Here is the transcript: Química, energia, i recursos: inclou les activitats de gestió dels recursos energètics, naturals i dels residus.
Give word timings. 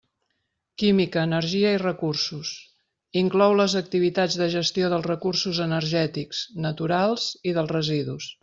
Química, 0.83 1.25
energia, 1.27 1.73
i 1.75 1.81
recursos: 1.83 2.53
inclou 3.21 3.55
les 3.59 3.77
activitats 3.83 4.39
de 4.43 4.49
gestió 4.57 4.91
dels 4.95 5.07
recursos 5.13 5.63
energètics, 5.69 6.45
naturals 6.69 7.29
i 7.53 7.59
dels 7.61 7.75
residus. 7.79 8.33